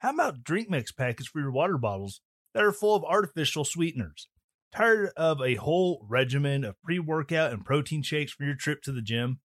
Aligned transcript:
How 0.00 0.10
about 0.10 0.44
drink 0.44 0.70
mix 0.70 0.92
packets 0.92 1.28
for 1.28 1.40
your 1.40 1.50
water 1.50 1.76
bottles 1.76 2.20
that 2.54 2.62
are 2.62 2.70
full 2.70 2.94
of 2.94 3.02
artificial 3.02 3.64
sweeteners? 3.64 4.28
Tired 4.72 5.10
of 5.16 5.40
a 5.40 5.56
whole 5.56 6.06
regimen 6.08 6.62
of 6.62 6.80
pre 6.82 7.00
workout 7.00 7.52
and 7.52 7.64
protein 7.64 8.02
shakes 8.02 8.30
for 8.30 8.44
your 8.44 8.54
trip 8.54 8.80
to 8.82 8.92
the 8.92 9.02
gym? 9.02 9.40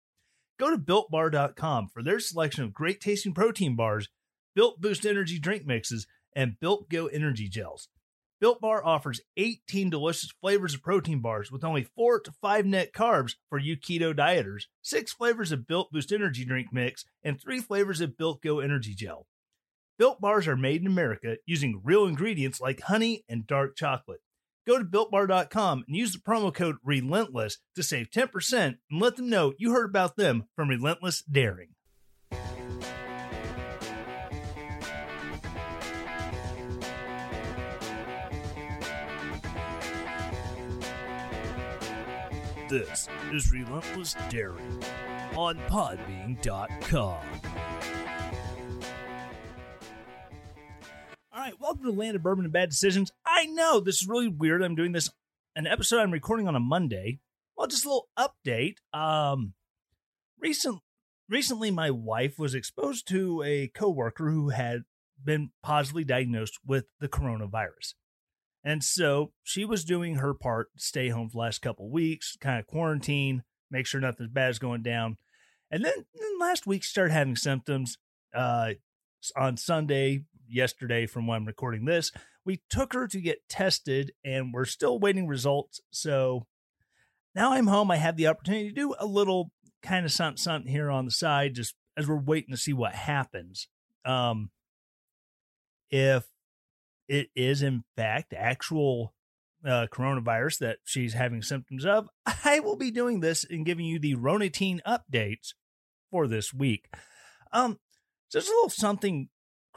Go 0.59 0.71
to 0.71 0.79
builtbar.com 0.79 1.89
for 1.93 2.03
their 2.03 2.19
selection 2.19 2.65
of 2.65 2.73
great 2.73 2.99
tasting 2.99 3.35
protein 3.35 3.77
bars, 3.77 4.09
built 4.55 4.81
boost 4.81 5.05
energy 5.05 5.39
drink 5.39 5.67
mixes, 5.67 6.07
and 6.35 6.59
built 6.59 6.89
go 6.89 7.09
energy 7.09 7.49
gels. 7.49 7.89
Built 8.41 8.61
Bar 8.61 8.83
offers 8.85 9.21
18 9.37 9.91
delicious 9.91 10.31
flavors 10.41 10.73
of 10.73 10.83
protein 10.83 11.21
bars 11.21 11.51
with 11.51 11.65
only 11.65 11.83
4 11.83 12.21
to 12.21 12.33
5 12.41 12.67
net 12.67 12.93
carbs 12.93 13.35
for 13.51 13.59
you 13.59 13.77
keto 13.77 14.15
dieters, 14.15 14.63
6 14.83 15.13
flavors 15.13 15.51
of 15.51 15.67
Built 15.67 15.91
Boost 15.91 16.13
Energy 16.13 16.45
Drink 16.45 16.69
Mix, 16.73 17.05
and 17.23 17.41
3 17.41 17.61
flavors 17.61 18.01
of 18.01 18.17
Built 18.17 18.41
Go 18.41 18.61
Energy 18.61 18.95
Gel. 18.95 19.27
Built 19.99 20.21
Bars 20.21 20.47
are 20.47 20.57
made 20.57 20.81
in 20.81 20.87
America 20.87 21.39
using 21.45 21.81
real 21.83 22.07
ingredients 22.07 22.61
like 22.61 22.83
honey 22.83 23.25
and 23.29 23.45
dark 23.45 23.77
chocolate. 23.77 24.21
Go 24.65 24.79
to 24.79 24.85
builtbar.com 24.85 25.85
and 25.89 25.97
use 25.97 26.13
the 26.13 26.21
promo 26.21 26.55
code 26.55 26.77
RELENTLESS 26.85 27.59
to 27.75 27.83
save 27.83 28.11
10% 28.11 28.79
and 28.91 29.01
let 29.01 29.17
them 29.17 29.29
know 29.29 29.55
you 29.59 29.73
heard 29.73 29.91
about 29.91 30.17
them 30.17 30.45
from 30.55 30.69
Relentless 30.69 31.23
Daring. 31.23 31.71
This 42.69 43.09
is 43.33 43.51
Relentless 43.51 44.15
Daring 44.29 44.81
on 45.35 45.57
Podbean.com. 45.69 47.19
welcome 51.69 51.85
to 51.85 51.93
the 51.93 51.99
land 51.99 52.17
of 52.17 52.23
bourbon 52.23 52.47
and 52.47 52.53
bad 52.53 52.71
decisions. 52.71 53.13
I 53.27 53.45
know 53.45 53.79
this 53.79 54.01
is 54.01 54.09
really 54.09 54.27
weird. 54.27 54.63
I'm 54.63 54.75
doing 54.75 54.93
this 54.93 55.11
an 55.55 55.67
episode 55.67 55.99
I'm 55.99 56.11
recording 56.11 56.49
on 56.49 56.57
a 56.57 56.61
Monday. 56.61 57.21
Well, 57.55 57.67
just 57.67 57.85
a 57.85 57.89
little 57.89 58.09
update. 58.19 58.77
Um, 58.95 59.53
recent 60.41 60.81
recently, 61.29 61.71
my 61.71 61.91
wife 61.91 62.39
was 62.39 62.55
exposed 62.55 63.07
to 63.09 63.43
a 63.43 63.69
coworker 63.69 64.31
who 64.31 64.49
had 64.49 64.85
been 65.23 65.51
positively 65.63 66.05
diagnosed 66.05 66.59
with 66.67 66.87
the 67.01 67.09
coronavirus. 67.09 67.93
And 68.65 68.83
so 68.83 69.33
she 69.43 69.67
was 69.67 69.85
doing 69.85 70.15
her 70.15 70.33
part, 70.33 70.69
stay 70.79 71.11
home 71.11 71.29
for 71.29 71.33
the 71.33 71.41
last 71.41 71.61
couple 71.61 71.91
weeks, 71.91 72.35
kind 72.41 72.59
of 72.59 72.67
quarantine, 72.67 73.43
make 73.71 73.85
sure 73.85 74.01
nothing 74.01 74.31
bad 74.33 74.53
is 74.53 74.59
going 74.59 74.83
down. 74.83 75.19
And 75.71 75.85
then, 75.85 76.07
then 76.15 76.39
last 76.41 76.67
week, 76.67 76.83
started 76.83 77.13
having 77.13 77.37
symptoms. 77.37 77.99
Uh, 78.35 78.73
on 79.37 79.57
Sunday, 79.57 80.25
yesterday, 80.49 81.07
from 81.07 81.27
when 81.27 81.37
I'm 81.37 81.47
recording 81.47 81.85
this, 81.85 82.13
we 82.45 82.63
took 82.71 82.93
her 82.93 83.07
to 83.09 83.21
get 83.21 83.49
tested, 83.49 84.13
and 84.25 84.53
we're 84.53 84.65
still 84.65 84.99
waiting 84.99 85.27
results. 85.27 85.81
So 85.91 86.47
now 87.35 87.53
I'm 87.53 87.67
home. 87.67 87.91
I 87.91 87.97
have 87.97 88.17
the 88.17 88.27
opportunity 88.27 88.69
to 88.69 88.75
do 88.75 88.95
a 88.99 89.07
little 89.07 89.51
kind 89.83 90.05
of 90.05 90.13
something, 90.13 90.39
something 90.39 90.71
here 90.71 90.91
on 90.91 91.05
the 91.05 91.11
side, 91.11 91.55
just 91.55 91.75
as 91.97 92.09
we're 92.09 92.17
waiting 92.17 92.53
to 92.53 92.61
see 92.61 92.73
what 92.73 92.95
happens. 92.95 93.69
Um, 94.05 94.51
if 95.91 96.25
it 97.09 97.29
is 97.35 97.63
in 97.63 97.85
fact 97.97 98.35
actual 98.37 99.15
uh, 99.65 99.87
coronavirus 99.91 100.59
that 100.59 100.79
she's 100.85 101.15
having 101.15 101.43
symptoms 101.43 101.85
of, 101.85 102.09
I 102.45 102.61
will 102.61 102.77
be 102.77 102.91
doing 102.91 103.21
this 103.21 103.45
and 103.49 103.67
giving 103.67 103.87
you 103.87 103.99
the 103.99 104.15
Ronatine 104.15 104.81
updates 104.87 105.55
for 106.11 106.27
this 106.27 106.55
week. 106.55 106.87
Um, 107.53 107.79
so 108.29 108.39
there's 108.39 108.49
a 108.49 108.53
little 108.53 108.71
something 108.71 109.29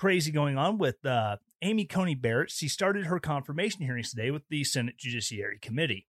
crazy 0.01 0.31
going 0.31 0.57
on 0.57 0.79
with 0.79 1.05
uh, 1.05 1.37
Amy 1.61 1.85
Coney 1.85 2.15
Barrett. 2.15 2.49
She 2.49 2.67
started 2.67 3.05
her 3.05 3.19
confirmation 3.19 3.83
hearings 3.83 4.09
today 4.09 4.31
with 4.31 4.41
the 4.49 4.63
Senate 4.63 4.97
Judiciary 4.97 5.59
Committee. 5.61 6.07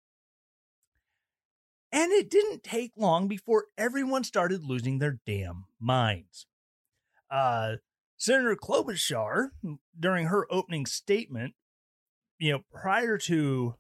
And 1.92 2.12
it 2.12 2.30
didn't 2.30 2.62
take 2.62 2.92
long 2.96 3.28
before 3.28 3.66
everyone 3.80 4.24
started 4.24 4.64
losing 4.64 5.00
their 5.00 5.18
damn 5.26 5.66
minds. 5.80 6.46
Uh, 7.32 7.78
Senator 8.16 8.56
Klobuchar, 8.56 9.48
during 10.00 10.28
her 10.28 10.46
opening 10.52 10.86
statement, 10.86 11.56
you 12.38 12.52
know, 12.52 12.60
prior 12.72 13.18
to, 13.18 13.74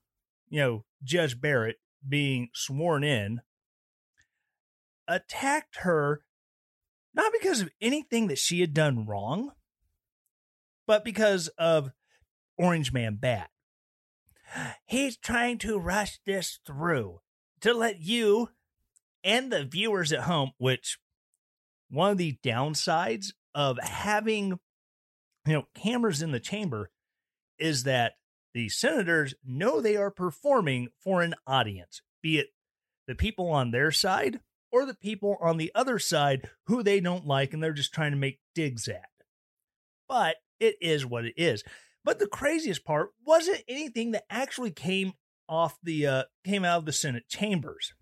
you 0.49 0.59
know, 0.59 0.85
Judge 1.03 1.39
Barrett 1.39 1.77
being 2.07 2.49
sworn 2.55 3.03
in, 3.03 3.41
attacked 5.07 5.81
her 5.81 6.23
not 7.13 7.31
because 7.31 7.61
of 7.61 7.69
anything 7.79 8.25
that 8.25 8.39
she 8.39 8.61
had 8.61 8.73
done 8.73 9.05
wrong, 9.05 9.51
but 10.89 11.05
because 11.05 11.49
of 11.49 11.91
Orange 12.57 12.91
Man 12.91 13.17
Bat. 13.21 13.51
He's 14.87 15.15
trying 15.15 15.59
to 15.59 15.77
rush 15.77 16.19
this 16.25 16.57
through 16.65 17.19
to 17.61 17.75
let 17.75 18.01
you 18.01 18.49
and 19.23 19.51
the 19.51 19.65
viewers 19.65 20.11
at 20.11 20.21
home, 20.21 20.53
which 20.57 20.97
one 21.91 22.13
of 22.13 22.17
the 22.17 22.39
downsides 22.43 23.33
of 23.53 23.77
having 23.83 24.59
you 25.45 25.53
know 25.53 25.67
cameras 25.75 26.23
in 26.23 26.31
the 26.31 26.39
chamber 26.39 26.89
is 27.59 27.83
that 27.83 28.13
the 28.55 28.67
senators 28.67 29.35
know 29.45 29.81
they 29.81 29.95
are 29.95 30.09
performing 30.09 30.87
for 30.99 31.21
an 31.21 31.35
audience, 31.45 32.01
be 32.23 32.39
it 32.39 32.47
the 33.07 33.13
people 33.13 33.51
on 33.51 33.69
their 33.69 33.91
side 33.91 34.39
or 34.71 34.87
the 34.87 34.95
people 34.95 35.37
on 35.39 35.57
the 35.57 35.71
other 35.75 35.99
side 35.99 36.49
who 36.65 36.81
they 36.81 36.99
don't 36.99 37.27
like 37.27 37.53
and 37.53 37.61
they're 37.61 37.73
just 37.73 37.93
trying 37.93 38.11
to 38.11 38.17
make 38.17 38.39
digs 38.55 38.87
at. 38.87 39.09
But 40.07 40.37
it 40.59 40.75
is 40.81 41.05
what 41.05 41.25
it 41.25 41.33
is. 41.37 41.63
But 42.03 42.19
the 42.19 42.27
craziest 42.27 42.85
part 42.85 43.09
wasn't 43.25 43.63
anything 43.67 44.11
that 44.11 44.25
actually 44.29 44.71
came 44.71 45.13
off 45.47 45.77
the 45.83 46.05
uh, 46.05 46.23
came 46.45 46.63
out 46.63 46.77
of 46.77 46.85
the 46.85 46.93
Senate 46.93 47.27
chambers. 47.27 47.93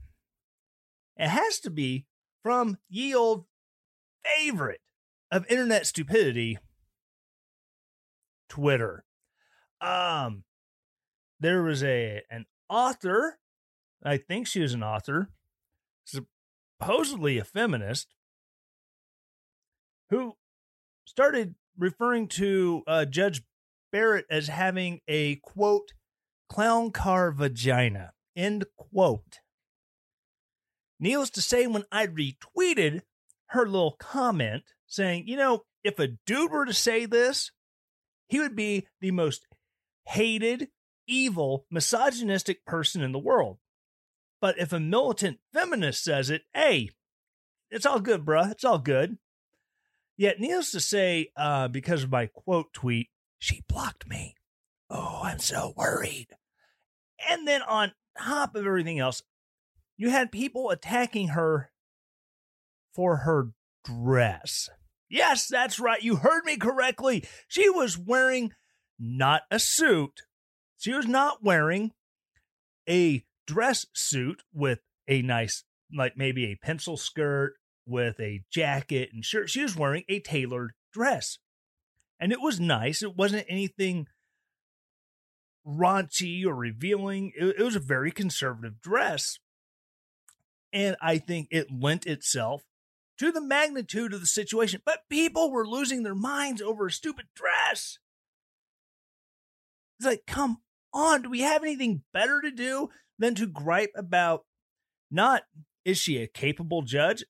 It 1.16 1.29
has 1.29 1.59
to 1.62 1.69
be 1.69 2.06
from 2.44 2.78
ye 2.90 3.16
old 3.16 3.45
favorite 4.23 4.81
of 5.31 5.50
internet 5.50 5.88
stupidity, 5.88 6.59
Twitter. 8.50 9.03
Um, 9.81 10.44
there 11.39 11.63
was 11.63 11.84
a 11.84 12.22
an 12.29 12.45
author, 12.69 13.39
I 14.03 14.18
think 14.18 14.47
she 14.47 14.59
was 14.59 14.74
an 14.74 14.84
author, 14.84 15.29
supposedly 16.06 17.38
a 17.38 17.44
feminist, 17.44 18.13
who 20.09 20.35
started 21.06 21.56
referring 21.77 22.27
to 22.27 22.83
uh, 22.88 23.05
Judge 23.05 23.43
Barrett 23.91 24.25
as 24.29 24.47
having 24.47 24.99
a 25.07 25.35
quote 25.38 25.93
clown 26.49 26.91
car 26.91 27.31
vagina 27.31 28.11
end 28.35 28.65
quote. 28.77 29.39
Needless 30.99 31.29
to 31.31 31.41
say, 31.41 31.68
when 31.68 31.83
I 31.91 32.07
retweeted 32.07 33.01
her 33.47 33.65
little 33.65 33.95
comment 34.00 34.63
saying, 34.88 35.27
you 35.27 35.38
know, 35.38 35.63
if 35.83 36.00
a 36.00 36.09
dude 36.25 36.51
were 36.51 36.65
to 36.65 36.74
say 36.74 37.06
this, 37.06 37.51
he 38.27 38.39
would 38.39 38.56
be 38.56 38.88
the 39.00 39.12
most 39.12 39.45
hated, 40.07 40.69
evil, 41.07 41.65
misogynistic 41.69 42.65
person 42.65 43.01
in 43.01 43.12
the 43.12 43.19
world. 43.19 43.57
But 44.41 44.57
if 44.59 44.74
a 44.74 44.79
militant 44.79 45.39
feminist 45.53 46.03
says 46.03 46.29
it, 46.29 46.44
hey, 46.53 46.89
it's 47.69 47.85
all 47.85 48.00
good, 48.00 48.25
bruh. 48.25 48.51
It's 48.51 48.63
all 48.63 48.79
good. 48.79 49.18
Yet, 50.17 50.39
needless 50.39 50.71
to 50.71 50.79
say, 50.79 51.29
uh, 51.37 51.67
because 51.67 52.03
of 52.03 52.11
my 52.11 52.25
quote 52.25 52.73
tweet, 52.73 53.09
she 53.37 53.63
blocked 53.69 54.09
me. 54.09 54.35
Oh, 54.89 55.21
I'm 55.23 55.39
so 55.39 55.73
worried. 55.77 56.27
And 57.29 57.47
then 57.47 57.61
on 57.61 57.91
top 58.17 58.55
of 58.55 58.65
everything 58.65 58.97
else, 58.97 59.21
you 59.95 60.09
had 60.09 60.31
people 60.31 60.71
attacking 60.71 61.29
her 61.29 61.71
for 62.93 63.17
her 63.17 63.51
dress. 63.85 64.69
Yes, 65.09 65.47
that's 65.47 65.79
right. 65.79 66.01
You 66.01 66.17
heard 66.17 66.45
me 66.45 66.57
correctly. 66.57 67.23
She 67.47 67.69
was 67.69 67.97
wearing 67.97 68.53
not 68.99 69.43
a 69.51 69.59
suit. 69.59 70.23
She 70.77 70.93
was 70.93 71.07
not 71.07 71.43
wearing 71.43 71.91
a 72.89 73.23
dress 73.45 73.85
suit 73.93 74.41
with 74.53 74.79
a 75.07 75.21
nice, 75.21 75.63
like 75.93 76.17
maybe 76.17 76.45
a 76.45 76.55
pencil 76.55 76.97
skirt 76.97 77.53
with 77.88 78.19
a 78.19 78.44
jacket 78.51 79.10
and 79.13 79.24
shirt. 79.24 79.50
She 79.50 79.63
was 79.63 79.75
wearing 79.75 80.04
a 80.07 80.19
tailored 80.19 80.74
dress. 80.92 81.39
And 82.19 82.31
it 82.31 82.42
was 82.42 82.60
nice. 82.60 83.01
It 83.01 83.16
wasn't 83.16 83.45
anything 83.48 84.07
raunchy 85.66 86.45
or 86.45 86.56
revealing. 86.56 87.31
It, 87.38 87.56
it 87.60 87.63
was 87.63 87.75
a 87.75 87.80
very 87.80 88.12
conservative 88.12 88.81
dress. 88.81 89.39
And 90.74 90.95
I 91.01 91.18
think 91.18 91.48
it 91.51 91.68
lent 91.72 92.06
itself 92.06 92.63
to 93.19 93.31
the 93.31 93.42
magnitude 93.42 94.13
of 94.13 94.19
the 94.19 94.28
situation. 94.28 94.81
But 94.86 95.10
people 95.10 95.51
were 95.51 95.68
losing 95.68 96.04
their 96.04 96.16
minds 96.16 96.62
over 96.62 96.88
a 96.88 96.92
stupid 96.92 97.25
dress. 97.36 98.00
It's 100.00 100.06
like, 100.06 100.24
come 100.28 100.57
on, 100.94 101.24
do 101.24 101.30
we 101.30 101.42
have 101.42 101.63
anything 101.63 102.04
better 102.13 102.42
to 102.42 102.51
do 102.51 102.89
than 103.18 103.36
to 103.36 103.48
gripe 103.48 103.92
about 103.95 104.45
not 105.10 105.44
is 105.86 105.98
she 105.98 106.18
a 106.18 106.28
capable 106.28 106.81
judge? 106.81 107.24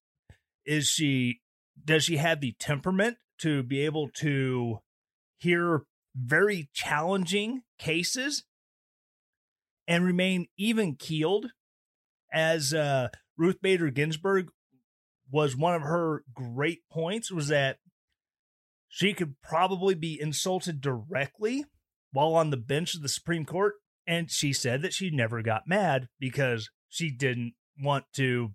Is 0.67 0.87
she 0.87 1.39
does 1.83 2.03
she 2.03 2.17
have 2.17 2.41
the 2.41 2.53
temperament 2.59 3.17
to 3.39 3.63
be 3.63 3.81
able 3.85 4.09
to 4.19 4.79
hear 5.37 5.83
very 6.15 6.69
challenging 6.73 7.61
cases 7.79 8.43
and 9.87 10.03
remain 10.03 10.47
even 10.57 10.95
keeled 10.95 11.47
as 12.33 12.73
uh, 12.73 13.07
Ruth 13.37 13.61
Bader 13.61 13.89
Ginsburg 13.89 14.49
was 15.31 15.55
one 15.55 15.75
of 15.75 15.83
her 15.83 16.23
great 16.33 16.79
points 16.91 17.31
was 17.31 17.47
that 17.47 17.77
she 18.89 19.13
could 19.13 19.35
probably 19.41 19.95
be 19.95 20.19
insulted 20.19 20.81
directly 20.81 21.65
while 22.11 22.35
on 22.35 22.49
the 22.49 22.57
bench 22.57 22.95
of 22.95 23.01
the 23.01 23.09
Supreme 23.09 23.45
Court. 23.45 23.75
And 24.05 24.31
she 24.31 24.53
said 24.53 24.81
that 24.81 24.93
she 24.93 25.09
never 25.09 25.41
got 25.41 25.67
mad 25.67 26.07
because 26.19 26.69
she 26.87 27.11
didn't 27.11 27.53
want 27.79 28.05
to, 28.15 28.53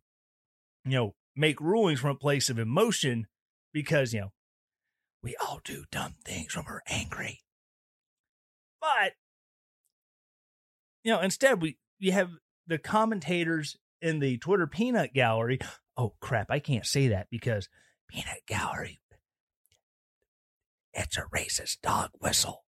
you 0.84 0.90
know, 0.90 1.14
make 1.34 1.60
rulings 1.60 2.00
from 2.00 2.10
a 2.10 2.14
place 2.14 2.50
of 2.50 2.58
emotion 2.58 3.26
because, 3.72 4.12
you 4.12 4.20
know, 4.20 4.32
we 5.22 5.36
all 5.36 5.60
do 5.64 5.84
dumb 5.90 6.14
things 6.24 6.56
when 6.56 6.64
we're 6.66 6.82
angry. 6.88 7.40
But, 8.80 9.12
you 11.04 11.12
know, 11.12 11.20
instead, 11.20 11.62
we, 11.62 11.78
you 11.98 12.12
have 12.12 12.30
the 12.66 12.78
commentators 12.78 13.76
in 14.00 14.18
the 14.18 14.38
Twitter 14.38 14.66
peanut 14.66 15.14
gallery. 15.14 15.58
Oh, 15.96 16.14
crap. 16.20 16.50
I 16.50 16.58
can't 16.58 16.86
say 16.86 17.08
that 17.08 17.28
because 17.30 17.68
peanut 18.08 18.44
gallery, 18.46 19.00
it's 20.92 21.16
a 21.16 21.22
racist 21.34 21.80
dog 21.82 22.10
whistle. 22.18 22.64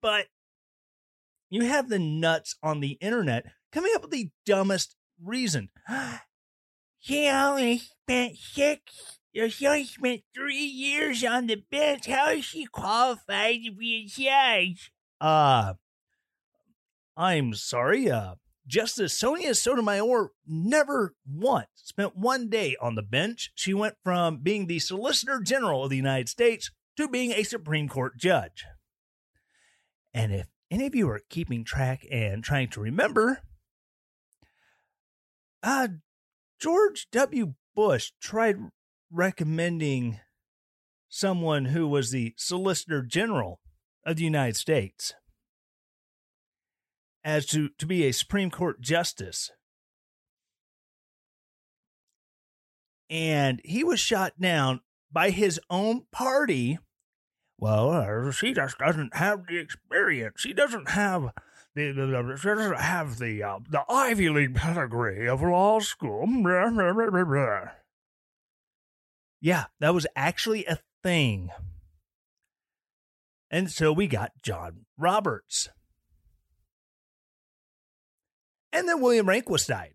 But 0.00 0.26
you 1.50 1.64
have 1.64 1.88
the 1.88 1.98
nuts 1.98 2.56
on 2.62 2.80
the 2.80 2.92
internet 3.00 3.44
coming 3.72 3.92
up 3.94 4.02
with 4.02 4.12
the 4.12 4.30
dumbest 4.46 4.96
reason. 5.22 5.68
She 7.00 7.28
only 7.28 7.78
spent 7.78 8.36
six, 8.36 9.20
she 9.32 9.66
only 9.66 9.84
spent 9.84 10.22
three 10.34 10.56
years 10.56 11.24
on 11.24 11.46
the 11.46 11.56
bench. 11.70 12.06
How 12.06 12.30
is 12.30 12.44
she 12.44 12.66
qualified 12.66 13.60
to 13.64 13.72
be 13.72 14.04
a 14.04 14.06
judge? 14.06 14.92
Uh, 15.18 15.74
I'm 17.16 17.54
sorry. 17.54 18.10
Uh, 18.10 18.34
Justice 18.66 19.18
Sonia 19.18 19.54
Sotomayor 19.54 20.32
never 20.46 21.14
once 21.26 21.68
spent 21.74 22.16
one 22.16 22.50
day 22.50 22.76
on 22.80 22.94
the 22.94 23.02
bench. 23.02 23.50
She 23.54 23.72
went 23.72 23.94
from 24.04 24.38
being 24.42 24.66
the 24.66 24.78
Solicitor 24.78 25.40
General 25.40 25.84
of 25.84 25.90
the 25.90 25.96
United 25.96 26.28
States 26.28 26.70
to 26.96 27.08
being 27.08 27.32
a 27.32 27.42
Supreme 27.42 27.88
Court 27.88 28.18
judge. 28.18 28.64
And 30.12 30.32
if 30.32 30.48
any 30.70 30.86
of 30.86 30.94
you 30.94 31.08
are 31.08 31.22
keeping 31.30 31.64
track 31.64 32.06
and 32.10 32.44
trying 32.44 32.68
to 32.68 32.80
remember, 32.80 33.40
uh, 35.62 35.88
George 36.60 37.08
W. 37.10 37.54
Bush 37.74 38.12
tried 38.20 38.56
recommending 39.10 40.20
someone 41.08 41.66
who 41.66 41.88
was 41.88 42.10
the 42.10 42.34
Solicitor 42.36 43.02
General 43.02 43.60
of 44.04 44.16
the 44.16 44.24
United 44.24 44.56
States 44.56 45.14
as 47.24 47.46
to, 47.46 47.70
to 47.78 47.86
be 47.86 48.04
a 48.04 48.12
Supreme 48.12 48.50
Court 48.50 48.80
justice. 48.80 49.50
And 53.08 53.60
he 53.64 53.82
was 53.82 53.98
shot 53.98 54.38
down 54.40 54.80
by 55.10 55.30
his 55.30 55.58
own 55.68 56.02
party 56.12 56.78
well, 57.60 57.90
uh, 57.90 58.30
she 58.30 58.54
just 58.54 58.78
doesn't 58.78 59.14
have 59.16 59.46
the 59.46 59.58
experience. 59.58 60.40
She 60.40 60.54
doesn't 60.54 60.88
have 60.88 61.30
the, 61.74 61.92
the, 61.92 62.06
the 62.06 62.76
have 62.78 63.18
the 63.18 63.42
uh, 63.42 63.58
the 63.68 63.82
Ivy 63.88 64.28
League 64.28 64.54
pedigree 64.54 65.28
of 65.28 65.42
law 65.42 65.78
school. 65.80 66.26
yeah, 69.40 69.64
that 69.78 69.94
was 69.94 70.06
actually 70.14 70.66
a 70.66 70.78
thing. 71.02 71.50
And 73.50 73.70
so 73.70 73.92
we 73.92 74.06
got 74.06 74.32
John 74.42 74.86
Roberts. 74.96 75.68
And 78.72 78.88
then 78.88 79.00
William 79.00 79.26
Rehnquist 79.26 79.66
died. 79.66 79.94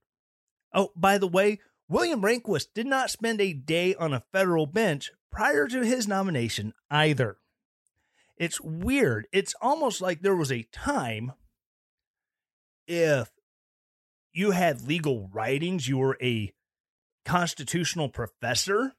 Oh, 0.73 0.91
by 0.95 1.17
the 1.17 1.27
way, 1.27 1.59
William 1.87 2.21
Rehnquist 2.21 2.67
did 2.73 2.87
not 2.87 3.09
spend 3.09 3.39
a 3.39 3.53
day 3.53 3.95
on 3.95 4.13
a 4.13 4.23
federal 4.33 4.65
bench 4.65 5.11
prior 5.31 5.67
to 5.67 5.85
his 5.85 6.07
nomination 6.07 6.73
either. 6.89 7.37
It's 8.37 8.59
weird. 8.59 9.27
It's 9.31 9.55
almost 9.61 10.01
like 10.01 10.21
there 10.21 10.35
was 10.35 10.51
a 10.51 10.67
time 10.73 11.31
if 12.87 13.29
you 14.33 14.51
had 14.51 14.87
legal 14.87 15.29
writings, 15.31 15.87
you 15.87 15.97
were 15.97 16.17
a 16.21 16.51
constitutional 17.25 18.09
professor, 18.09 18.93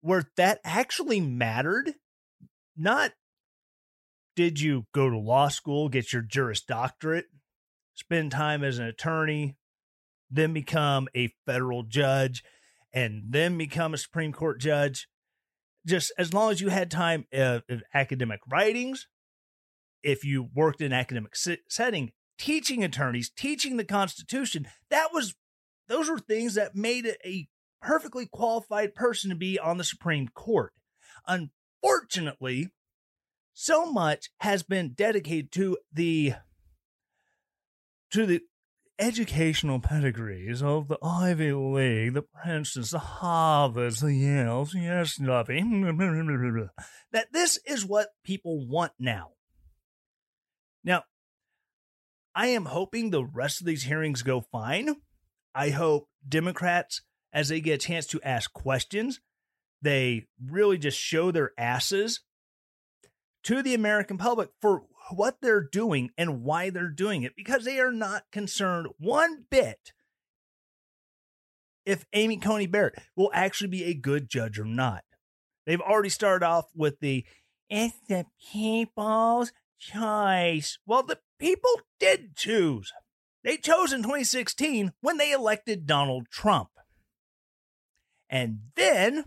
where 0.00 0.24
that 0.36 0.60
actually 0.64 1.20
mattered. 1.20 1.94
Not 2.76 3.12
did 4.34 4.60
you 4.60 4.86
go 4.94 5.10
to 5.10 5.18
law 5.18 5.48
school, 5.48 5.88
get 5.88 6.12
your 6.12 6.22
Juris 6.22 6.62
Doctorate, 6.62 7.26
spend 7.94 8.30
time 8.30 8.64
as 8.64 8.78
an 8.78 8.86
attorney, 8.86 9.56
then 10.30 10.54
become 10.54 11.08
a 11.14 11.34
federal 11.44 11.82
judge, 11.82 12.42
and 12.92 13.24
then 13.28 13.58
become 13.58 13.92
a 13.92 13.98
Supreme 13.98 14.32
Court 14.32 14.58
judge 14.58 15.08
just 15.86 16.12
as 16.16 16.32
long 16.32 16.50
as 16.50 16.60
you 16.60 16.68
had 16.68 16.90
time 16.90 17.26
uh, 17.34 17.60
of 17.68 17.82
academic 17.92 18.40
writings, 18.48 19.08
if 20.02 20.24
you 20.24 20.48
worked 20.54 20.80
in 20.80 20.92
academic 20.92 21.34
setting, 21.68 22.12
teaching 22.38 22.82
attorneys, 22.82 23.30
teaching 23.30 23.76
the 23.76 23.84
Constitution, 23.84 24.66
that 24.90 25.08
was 25.12 25.34
those 25.88 26.08
were 26.08 26.18
things 26.18 26.54
that 26.54 26.74
made 26.74 27.06
a 27.24 27.48
perfectly 27.80 28.26
qualified 28.26 28.94
person 28.94 29.30
to 29.30 29.36
be 29.36 29.58
on 29.58 29.78
the 29.78 29.84
Supreme 29.84 30.28
Court. 30.28 30.72
Unfortunately, 31.26 32.68
so 33.52 33.90
much 33.90 34.30
has 34.38 34.62
been 34.62 34.92
dedicated 34.92 35.52
to 35.52 35.78
the 35.92 36.34
to 38.10 38.26
the 38.26 38.40
educational 38.98 39.80
pedigrees 39.80 40.62
of 40.62 40.88
the 40.88 40.98
Ivy 41.02 41.52
League, 41.52 42.14
the 42.14 42.22
Princetons, 42.22 42.90
the 42.90 42.98
Harvards, 42.98 44.00
the 44.00 44.08
Yales, 44.08 44.74
yes, 44.74 45.18
nothing. 45.18 45.82
that 47.12 47.32
this 47.32 47.58
is 47.66 47.84
what 47.84 48.08
people 48.24 48.66
want 48.66 48.92
now. 48.98 49.30
Now, 50.84 51.04
I 52.34 52.48
am 52.48 52.66
hoping 52.66 53.10
the 53.10 53.24
rest 53.24 53.60
of 53.60 53.66
these 53.66 53.84
hearings 53.84 54.22
go 54.22 54.40
fine. 54.40 54.96
I 55.54 55.70
hope 55.70 56.08
Democrats, 56.26 57.02
as 57.32 57.48
they 57.48 57.60
get 57.60 57.74
a 57.74 57.86
chance 57.86 58.06
to 58.08 58.22
ask 58.22 58.52
questions, 58.52 59.20
they 59.82 60.26
really 60.42 60.78
just 60.78 60.98
show 60.98 61.30
their 61.30 61.52
asses 61.58 62.20
to 63.44 63.62
the 63.62 63.74
American 63.74 64.18
public 64.18 64.50
for 64.60 64.84
what 65.10 65.38
they're 65.42 65.68
doing 65.70 66.10
and 66.16 66.42
why 66.42 66.70
they're 66.70 66.88
doing 66.88 67.22
it 67.22 67.36
because 67.36 67.64
they 67.64 67.80
are 67.80 67.92
not 67.92 68.24
concerned 68.30 68.86
one 68.98 69.44
bit 69.50 69.92
if 71.84 72.06
Amy 72.12 72.36
Coney 72.36 72.66
Barrett 72.66 72.98
will 73.16 73.30
actually 73.34 73.68
be 73.68 73.84
a 73.84 73.94
good 73.94 74.28
judge 74.28 74.58
or 74.58 74.64
not. 74.64 75.02
They've 75.66 75.80
already 75.80 76.08
started 76.08 76.46
off 76.46 76.66
with 76.74 77.00
the 77.00 77.24
it's 77.68 77.96
the 78.08 78.26
people's 78.52 79.52
choice. 79.82 80.78
Well, 80.86 81.02
the 81.02 81.18
people 81.38 81.70
did 81.98 82.36
choose. 82.36 82.92
They 83.44 83.56
chose 83.56 83.92
in 83.92 84.02
2016 84.02 84.92
when 85.00 85.16
they 85.16 85.32
elected 85.32 85.86
Donald 85.86 86.28
Trump. 86.30 86.68
And 88.30 88.60
then, 88.76 89.24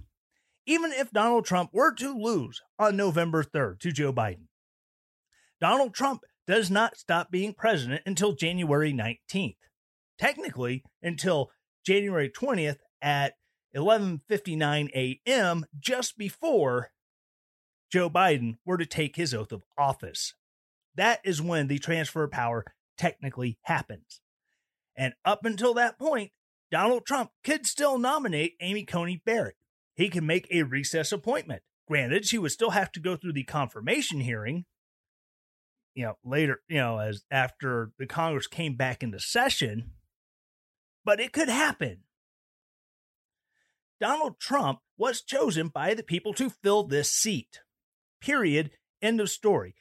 even 0.66 0.92
if 0.92 1.12
Donald 1.12 1.46
Trump 1.46 1.72
were 1.74 1.94
to 1.96 2.18
lose 2.18 2.62
on 2.80 2.96
November 2.96 3.44
3rd 3.44 3.80
to 3.82 3.92
Joe 3.92 4.14
Biden, 4.14 4.48
Donald 5.60 5.94
Trump 5.94 6.22
does 6.48 6.72
not 6.72 6.98
stop 6.98 7.30
being 7.30 7.54
president 7.54 8.02
until 8.06 8.34
January 8.34 8.94
19th. 8.94 9.58
Technically, 10.18 10.84
until 11.04 11.52
January 11.86 12.30
20th 12.30 12.78
at 13.02 13.34
11:59 13.76 14.90
a.m. 14.96 15.66
just 15.78 16.18
before 16.18 16.92
Joe 17.92 18.10
Biden 18.10 18.58
were 18.66 18.78
to 18.78 18.86
take 18.86 19.18
his 19.18 19.34
oath 19.34 19.52
of 19.52 19.64
office. 19.78 20.34
That 20.96 21.20
is 21.24 21.42
when 21.42 21.68
the 21.68 21.80
transfer 21.80 22.24
of 22.24 22.32
power 22.32 22.66
technically 22.98 23.58
happens. 23.64 24.22
And 24.96 25.14
up 25.26 25.46
until 25.46 25.74
that 25.74 26.00
point, 26.00 26.32
Donald 26.72 27.06
Trump 27.06 27.32
could 27.44 27.66
still 27.66 27.98
nominate 27.98 28.54
Amy 28.62 28.86
Coney 28.86 29.22
Barrett. 29.26 29.56
He 29.96 30.10
can 30.10 30.26
make 30.26 30.48
a 30.52 30.64
recess 30.64 31.12
appointment. 31.12 31.62
Granted, 31.88 32.26
she 32.26 32.38
would 32.38 32.52
still 32.52 32.72
have 32.72 32.92
to 32.94 33.00
go 33.00 33.16
through 33.16 33.34
the 33.34 33.44
confirmation 33.44 34.20
hearing, 34.20 34.66
you 35.94 36.06
know, 36.06 36.18
later, 36.24 36.62
you 36.68 36.78
know, 36.78 37.00
as 37.00 37.24
after 37.30 37.92
the 38.00 38.06
Congress 38.06 38.48
came 38.48 38.76
back 38.76 39.04
into 39.04 39.20
session, 39.20 39.92
but 41.04 41.20
it 41.20 41.32
could 41.32 41.50
happen. 41.50 42.00
Donald 44.02 44.40
Trump 44.40 44.80
was 44.98 45.22
chosen 45.22 45.68
by 45.68 45.94
the 45.94 46.04
people 46.04 46.34
to 46.34 46.50
fill 46.50 46.84
this 46.84 47.12
seat. 47.12 47.62
Period. 48.20 48.72
End 49.02 49.22
of 49.22 49.30
story. 49.30 49.76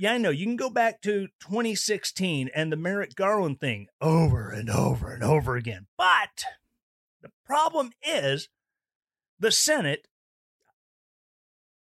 Yeah, 0.00 0.14
I 0.14 0.16
know. 0.16 0.30
You 0.30 0.46
can 0.46 0.56
go 0.56 0.70
back 0.70 1.02
to 1.02 1.26
2016 1.40 2.48
and 2.54 2.72
the 2.72 2.76
Merrick 2.76 3.14
Garland 3.14 3.60
thing 3.60 3.86
over 4.00 4.48
and 4.48 4.70
over 4.70 5.12
and 5.12 5.22
over 5.22 5.56
again. 5.56 5.88
But 5.98 6.46
the 7.20 7.28
problem 7.44 7.90
is 8.02 8.48
the 9.38 9.50
Senate, 9.50 10.08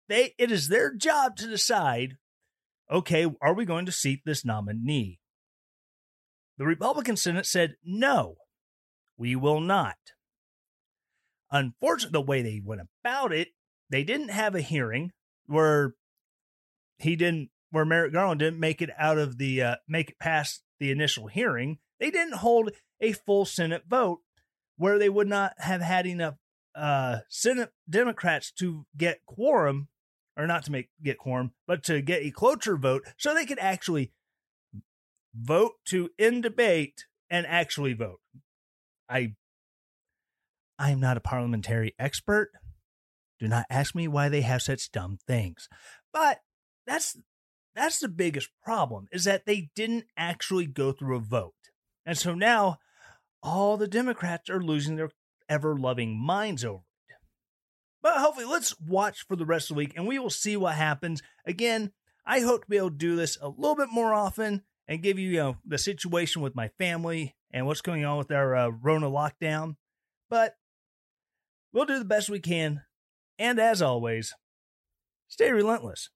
they 0.09 0.33
it 0.39 0.51
is 0.51 0.69
their 0.69 0.95
job 0.95 1.37
to 1.37 1.47
decide, 1.47 2.17
okay, 2.91 3.27
are 3.43 3.53
we 3.53 3.67
going 3.67 3.85
to 3.85 3.93
seat 3.93 4.23
this 4.25 4.43
nominee? 4.43 5.19
The 6.57 6.65
Republican 6.65 7.19
Senate 7.19 7.45
said, 7.45 7.75
no, 7.85 8.37
we 9.19 9.37
will 9.37 9.61
not. 9.61 9.99
Unfortunately, 11.53 12.13
the 12.13 12.27
way 12.27 12.41
they 12.41 12.63
went 12.65 12.81
about 13.05 13.35
it, 13.35 13.49
they 13.91 14.03
didn't 14.03 14.31
have 14.31 14.55
a 14.55 14.63
hearing 14.63 15.13
where 15.45 15.93
he 16.97 17.15
didn't, 17.15 17.51
where 17.71 17.85
Merrick 17.85 18.13
Garland 18.13 18.41
didn't 18.41 18.61
make 18.61 18.81
it 18.83 18.91
out 18.99 19.19
of 19.19 19.39
the, 19.39 19.63
uh, 19.63 19.77
make 19.87 20.11
it 20.11 20.19
past 20.19 20.63
the 20.81 20.91
initial 20.91 21.27
hearing. 21.27 21.79
They 22.01 22.11
didn't 22.11 22.37
hold 22.37 22.71
a 23.01 23.13
full 23.13 23.45
Senate 23.45 23.85
vote 23.89 24.21
where 24.77 24.99
they 24.99 25.09
would 25.09 25.29
not 25.29 25.55
have 25.59 25.81
had 25.81 26.07
enough 26.07 26.37
uh, 26.75 27.19
Senate 27.29 27.73
Democrats 27.91 28.53
to 28.53 28.87
get 28.97 29.27
quorum, 29.27 29.89
or 30.37 30.47
not 30.47 30.65
to 30.65 30.73
make 30.73 30.91
get 31.03 31.19
quorum, 31.19 31.53
but 31.67 31.83
to 31.85 32.01
get 32.01 32.23
a 32.23 32.31
cloture 32.31 32.77
vote, 32.77 33.05
so 33.17 33.35
they 33.35 33.45
could 33.45 33.59
actually 33.59 34.13
vote 35.35 35.73
to 35.87 36.11
end 36.19 36.45
debate 36.45 37.07
and 37.29 37.47
actually 37.47 37.93
vote. 37.93 38.21
I 39.09 39.35
I 40.79 40.91
am 40.93 41.01
not 41.01 41.17
a 41.17 41.21
parliamentary 41.21 41.95
expert. 41.99 42.51
Do 43.41 43.49
not 43.49 43.67
ask 43.69 43.95
me 43.95 44.07
why 44.07 44.29
they 44.29 44.43
have 44.43 44.63
such 44.63 44.93
dumb 44.93 45.19
things. 45.27 45.69
But 46.13 46.41
that's 46.87 47.17
that's 47.79 48.01
the 48.01 48.09
biggest 48.09 48.49
problem 48.63 49.07
is 49.13 49.25
that 49.25 49.47
they 49.47 49.71
didn't 49.75 50.07
actually 50.17 50.67
go 50.67 50.93
through 50.93 51.17
a 51.17 51.21
vote. 51.21 51.55
And 52.05 52.19
so 52.19 52.35
now 52.35 52.79
all 53.43 53.77
the 53.77 53.89
Democrats 53.89 54.51
are 54.51 54.63
losing 54.63 54.97
their 54.97 55.11
ever 55.49 55.77
loving 55.77 56.19
minds 56.19 56.65
over 56.65 56.83
it. 57.09 57.17
But 58.03 58.19
hopefully, 58.19 58.47
let's 58.47 58.79
watch 58.81 59.27
for 59.27 59.37
the 59.37 59.47
rest 59.47 59.71
of 59.71 59.75
the 59.75 59.79
week 59.79 59.93
and 59.97 60.07
we 60.07 60.19
will 60.19 60.31
see 60.31 60.57
what 60.57 60.75
happens. 60.75 61.23
Again, 61.47 61.93
I 62.27 62.41
hope 62.41 62.65
to 62.65 62.71
be 62.71 62.77
able 62.77 62.91
to 62.91 62.97
do 62.97 63.17
this 63.17 63.39
a 63.41 63.49
little 63.49 63.77
bit 63.77 63.89
more 63.91 64.13
often 64.13 64.63
and 64.87 65.03
give 65.03 65.19
you, 65.19 65.31
you 65.31 65.39
know, 65.39 65.57
the 65.65 65.79
situation 65.79 66.43
with 66.43 66.57
my 66.57 66.69
family 66.79 67.37
and 67.51 67.67
what's 67.67 67.81
going 67.81 68.05
on 68.05 68.19
with 68.19 68.31
our 68.31 68.57
uh, 68.57 68.69
Rona 68.69 69.11
lockdown. 69.11 69.77
But 70.29 70.57
we'll 71.73 71.85
do 71.85 71.99
the 71.99 72.05
best 72.05 72.29
we 72.29 72.41
can. 72.41 72.83
And 73.39 73.59
as 73.59 73.81
always, 73.81 74.35
stay 75.29 75.53
relentless. 75.53 76.11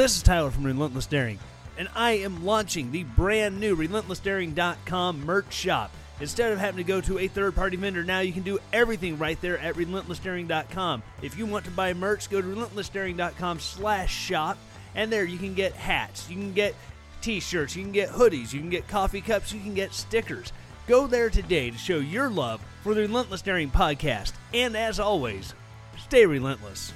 This 0.00 0.16
is 0.16 0.22
Tyler 0.22 0.50
from 0.50 0.64
Relentless 0.64 1.04
Daring, 1.04 1.38
and 1.76 1.86
I 1.94 2.12
am 2.12 2.46
launching 2.46 2.90
the 2.90 3.04
brand 3.04 3.60
new 3.60 3.76
RelentlessDaring.com 3.76 5.26
merch 5.26 5.52
shop. 5.52 5.90
Instead 6.20 6.52
of 6.52 6.58
having 6.58 6.78
to 6.78 6.88
go 6.88 7.02
to 7.02 7.18
a 7.18 7.28
third 7.28 7.54
party 7.54 7.76
vendor, 7.76 8.02
now 8.02 8.20
you 8.20 8.32
can 8.32 8.42
do 8.42 8.58
everything 8.72 9.18
right 9.18 9.38
there 9.42 9.58
at 9.58 9.74
RelentlessDaring.com. 9.74 11.02
If 11.20 11.36
you 11.36 11.44
want 11.44 11.66
to 11.66 11.70
buy 11.72 11.92
merch, 11.92 12.30
go 12.30 12.40
to 12.40 12.46
RelentlessDaring.com 12.46 13.60
slash 13.60 14.10
shop, 14.10 14.56
and 14.94 15.12
there 15.12 15.24
you 15.24 15.36
can 15.36 15.52
get 15.52 15.74
hats, 15.74 16.30
you 16.30 16.36
can 16.36 16.54
get 16.54 16.74
t 17.20 17.38
shirts, 17.38 17.76
you 17.76 17.82
can 17.82 17.92
get 17.92 18.08
hoodies, 18.08 18.54
you 18.54 18.60
can 18.60 18.70
get 18.70 18.88
coffee 18.88 19.20
cups, 19.20 19.52
you 19.52 19.60
can 19.60 19.74
get 19.74 19.92
stickers. 19.92 20.54
Go 20.88 21.08
there 21.08 21.28
today 21.28 21.70
to 21.70 21.76
show 21.76 21.98
your 21.98 22.30
love 22.30 22.64
for 22.82 22.94
the 22.94 23.02
Relentless 23.02 23.42
Daring 23.42 23.70
podcast. 23.70 24.32
And 24.54 24.78
as 24.78 24.98
always, 24.98 25.52
stay 25.98 26.24
relentless. 26.24 26.94